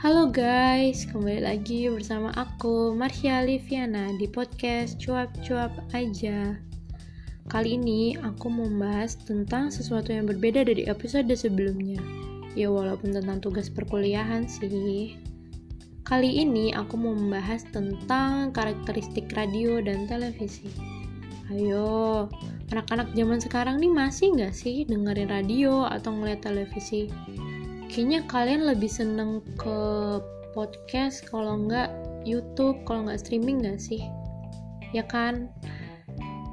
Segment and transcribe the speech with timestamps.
[0.00, 6.56] Halo guys, kembali lagi bersama aku Marsha Liviana di podcast Cuap-Cuap Aja.
[7.52, 12.00] Kali ini aku mau membahas tentang sesuatu yang berbeda dari episode sebelumnya.
[12.56, 15.20] Ya walaupun tentang tugas perkuliahan sih.
[16.08, 20.72] Kali ini aku mau membahas tentang karakteristik radio dan televisi.
[21.52, 22.24] Ayo,
[22.72, 27.12] anak-anak zaman sekarang nih masih nggak sih dengerin radio atau ngeliat televisi?
[27.90, 29.78] Kayaknya kalian lebih seneng ke
[30.54, 31.90] podcast kalau nggak
[32.22, 34.06] YouTube kalau nggak streaming nggak sih?
[34.94, 35.50] Ya kan?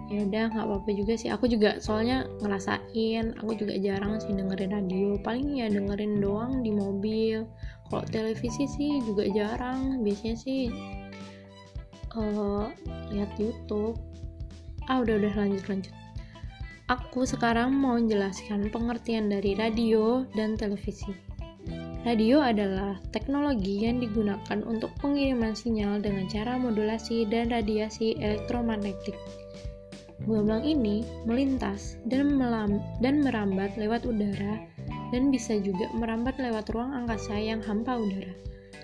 [0.10, 1.30] Ya udah nggak apa-apa juga sih.
[1.30, 5.20] Aku juga soalnya ngerasain aku juga jarang sih dengerin radio.
[5.22, 7.46] Paling ya dengerin doang di mobil.
[7.92, 10.02] Kalau televisi sih juga jarang.
[10.02, 10.74] Biasanya sih
[12.18, 12.72] uh,
[13.14, 14.00] lihat YouTube.
[14.90, 15.94] Ah udah udah lanjut lanjut.
[16.88, 21.27] Aku sekarang mau menjelaskan pengertian dari radio dan televisi.
[22.08, 29.12] Radio adalah teknologi yang digunakan untuk pengiriman sinyal dengan cara modulasi dan radiasi elektromagnetik.
[30.24, 34.56] Gelombang ini melintas dan, melam dan merambat lewat udara
[35.12, 38.32] dan bisa juga merambat lewat ruang angkasa yang hampa udara.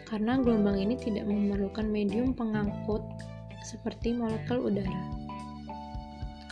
[0.04, 3.08] Karena gelombang ini tidak memerlukan medium pengangkut
[3.64, 5.13] seperti molekul udara.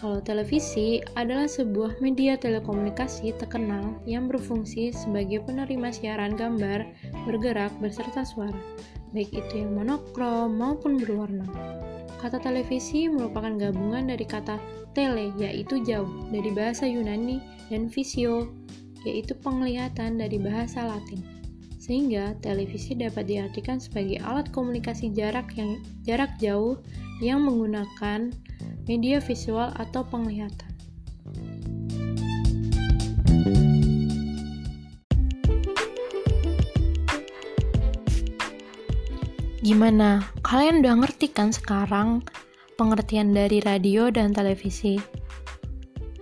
[0.01, 6.89] Kalau televisi adalah sebuah media telekomunikasi terkenal yang berfungsi sebagai penerima siaran gambar
[7.29, 8.57] bergerak beserta suara,
[9.13, 11.45] baik itu yang monokrom maupun berwarna.
[12.17, 14.57] Kata televisi merupakan gabungan dari kata
[14.97, 17.37] tele, yaitu jauh, dari bahasa Yunani,
[17.69, 18.49] dan visio,
[19.05, 21.21] yaitu penglihatan dari bahasa Latin.
[21.77, 26.81] Sehingga televisi dapat diartikan sebagai alat komunikasi jarak yang jarak jauh
[27.21, 28.33] yang menggunakan
[28.91, 30.67] media visual atau penglihatan.
[39.63, 40.27] Gimana?
[40.43, 42.27] Kalian udah ngerti kan sekarang
[42.75, 44.99] pengertian dari radio dan televisi?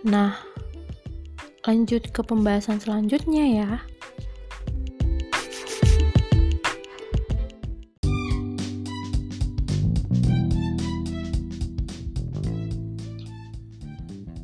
[0.06, 0.38] Nah,
[1.66, 3.72] lanjut ke pembahasan selanjutnya ya.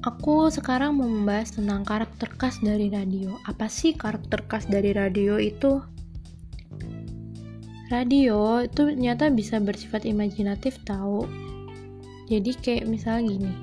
[0.05, 3.41] Aku sekarang mau membahas tentang karakter khas dari radio.
[3.49, 5.81] Apa sih karakter khas dari radio itu?
[7.89, 11.25] Radio itu ternyata bisa bersifat imajinatif tahu.
[12.29, 13.53] Jadi kayak misalnya gini.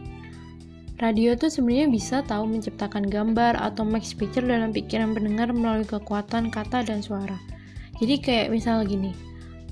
[0.98, 6.50] Radio itu sebenarnya bisa tahu menciptakan gambar atau make picture dalam pikiran pendengar melalui kekuatan
[6.50, 7.38] kata dan suara.
[8.02, 9.14] Jadi kayak misal gini,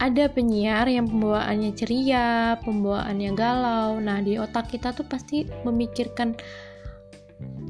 [0.00, 4.00] ada penyiar yang pembawaannya ceria, pembawaannya galau.
[4.00, 6.32] Nah, di otak kita tuh pasti memikirkan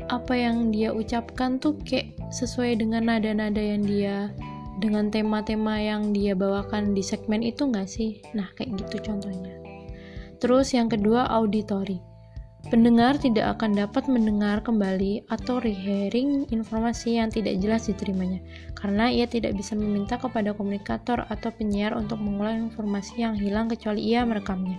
[0.06, 4.30] apa yang dia ucapkan tuh kayak sesuai dengan nada-nada yang dia
[4.78, 8.22] dengan tema-tema yang dia bawakan di segmen itu nggak sih?
[8.32, 9.58] Nah, kayak gitu contohnya.
[10.40, 12.09] Terus yang kedua, auditory.
[12.69, 18.44] Pendengar tidak akan dapat mendengar kembali atau rehearing informasi yang tidak jelas diterimanya,
[18.76, 24.12] karena ia tidak bisa meminta kepada komunikator atau penyiar untuk mengulang informasi yang hilang kecuali
[24.12, 24.76] ia merekamnya.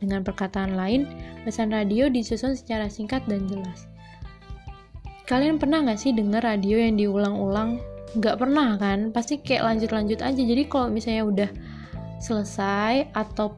[0.00, 1.04] Dengan perkataan lain,
[1.44, 3.86] pesan radio disusun secara singkat dan jelas.
[5.28, 7.78] Kalian pernah nggak sih denger radio yang diulang-ulang?
[8.18, 9.14] Nggak pernah kan?
[9.14, 10.42] Pasti kayak lanjut-lanjut aja.
[10.42, 11.50] Jadi kalau misalnya udah
[12.18, 13.54] selesai atau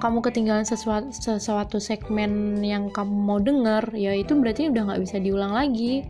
[0.00, 5.16] kamu ketinggalan sesuatu, sesuatu segmen yang kamu mau denger, ya itu berarti udah nggak bisa
[5.20, 6.08] diulang lagi.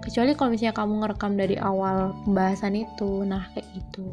[0.00, 4.04] Kecuali kalau misalnya kamu ngerekam dari awal pembahasan itu, nah kayak gitu.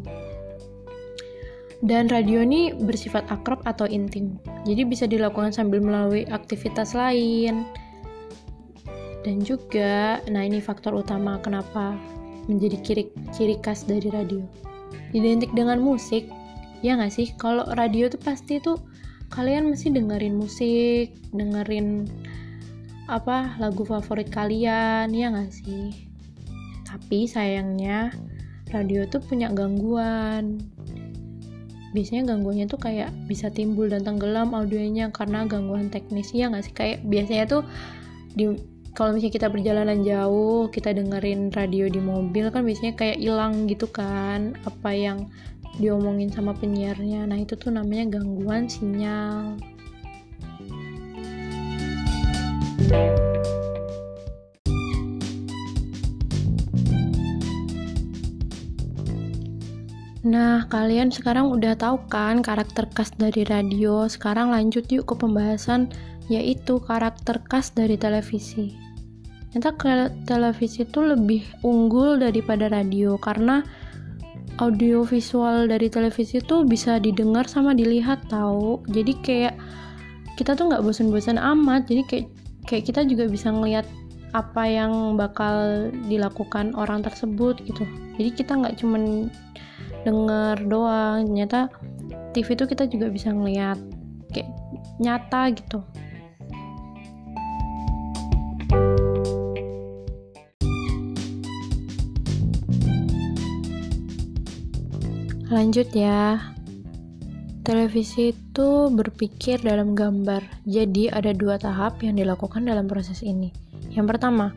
[1.84, 7.68] Dan radio ini bersifat akrab atau intim, jadi bisa dilakukan sambil melalui aktivitas lain.
[9.24, 11.96] Dan juga, nah ini faktor utama kenapa
[12.52, 14.44] menjadi ciri, ciri khas dari radio.
[15.16, 16.28] Identik dengan musik,
[16.84, 17.32] ya nggak sih?
[17.40, 18.76] Kalau radio tuh pasti tuh
[19.34, 22.06] kalian mesti dengerin musik dengerin
[23.10, 26.06] apa lagu favorit kalian ya nggak sih?
[26.86, 28.14] Tapi sayangnya
[28.70, 30.62] radio tuh punya gangguan.
[31.98, 36.74] Biasanya gangguannya tuh kayak bisa timbul dan tenggelam audionya karena gangguan teknis ya nggak sih?
[36.74, 37.62] Kayak biasanya tuh
[38.38, 38.54] di
[38.94, 43.90] kalau misalnya kita perjalanan jauh kita dengerin radio di mobil kan biasanya kayak hilang gitu
[43.90, 45.26] kan apa yang
[45.78, 49.58] diomongin sama penyiarnya nah itu tuh namanya gangguan sinyal
[60.24, 64.08] Nah, kalian sekarang udah tahu kan karakter khas dari radio.
[64.08, 65.92] Sekarang lanjut yuk ke pembahasan
[66.32, 68.72] yaitu karakter khas dari televisi.
[69.52, 73.68] Ternyata televisi itu lebih unggul daripada radio karena
[74.62, 79.56] audio visual dari televisi tuh bisa didengar sama dilihat tahu jadi kayak
[80.34, 81.86] kita tuh nggak bosan-bosan amat.
[81.90, 82.28] Jadi kayak
[82.66, 83.86] kayak kita juga bisa ngelihat
[84.34, 87.86] apa yang bakal dilakukan orang tersebut gitu.
[88.18, 89.30] Jadi kita nggak cuman
[90.04, 91.30] denger doang.
[91.30, 91.70] Ternyata
[92.34, 93.78] TV itu kita juga bisa ngelihat
[94.34, 94.50] kayak
[94.98, 95.86] nyata gitu
[105.54, 106.50] lanjut ya.
[107.64, 110.42] Televisi itu berpikir dalam gambar.
[110.66, 113.54] Jadi ada dua tahap yang dilakukan dalam proses ini.
[113.94, 114.52] Yang pertama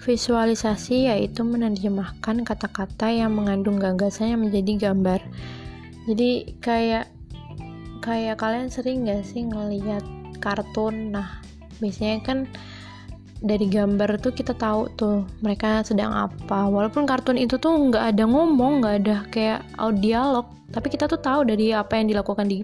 [0.00, 5.20] visualisasi yaitu menerjemahkan kata-kata yang mengandung gagasan yang menjadi gambar.
[6.08, 7.12] Jadi kayak
[8.00, 10.02] kayak kalian sering gak sih ngeliat
[10.40, 11.12] kartun?
[11.12, 11.44] Nah
[11.78, 12.38] biasanya kan
[13.38, 16.66] dari gambar tuh kita tahu tuh mereka sedang apa.
[16.66, 19.60] Walaupun kartun itu tuh nggak ada ngomong nggak ada kayak
[20.02, 22.60] dialog tapi kita tuh tahu dari apa yang dilakukan di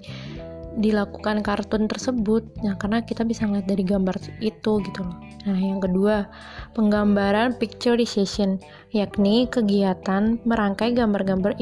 [0.74, 2.42] dilakukan kartun tersebut.
[2.66, 5.16] Nah karena kita bisa ngeliat dari gambar itu gitu loh.
[5.46, 6.26] Nah yang kedua
[6.74, 8.58] penggambaran picturization
[8.90, 11.54] yakni kegiatan merangkai gambar-gambar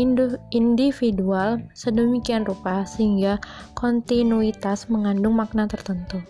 [0.56, 3.36] individual sedemikian rupa sehingga
[3.76, 6.24] kontinuitas mengandung makna tertentu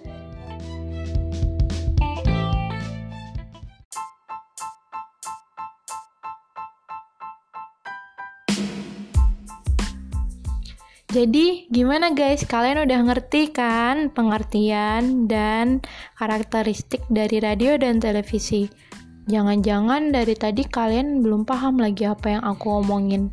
[11.13, 12.49] Jadi, gimana guys?
[12.49, 15.85] Kalian udah ngerti kan pengertian dan
[16.17, 18.73] karakteristik dari radio dan televisi?
[19.29, 23.29] Jangan-jangan dari tadi kalian belum paham lagi apa yang aku omongin.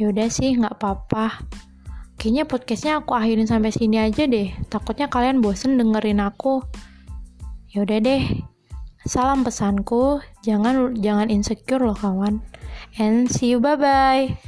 [0.00, 1.44] Yaudah sih, nggak apa-apa.
[2.16, 4.56] Kayaknya podcastnya aku akhirin sampai sini aja deh.
[4.72, 6.64] Takutnya kalian bosen dengerin aku.
[7.76, 8.24] Yaudah deh.
[9.04, 12.40] Salam pesanku, jangan jangan insecure loh kawan.
[12.96, 14.40] And see you bye bye.